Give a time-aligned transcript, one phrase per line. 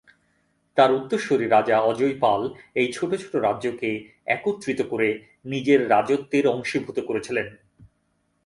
[0.77, 2.41] তার উত্তরসূরি রাজা অজয় পাল
[2.75, 3.89] এই ছোট ছোট রাজ্যকে
[4.27, 5.09] একত্রিত করে
[5.45, 7.47] নিজের রাজত্বের অংশীভূত করেছিলেন।